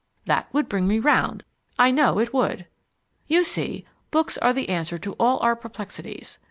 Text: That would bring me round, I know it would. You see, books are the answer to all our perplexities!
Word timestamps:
That 0.25 0.51
would 0.51 0.67
bring 0.67 0.87
me 0.87 0.97
round, 0.97 1.43
I 1.77 1.91
know 1.91 2.17
it 2.17 2.33
would. 2.33 2.65
You 3.27 3.43
see, 3.43 3.85
books 4.09 4.35
are 4.39 4.51
the 4.51 4.69
answer 4.69 4.97
to 4.97 5.13
all 5.19 5.37
our 5.41 5.55
perplexities! 5.55 6.39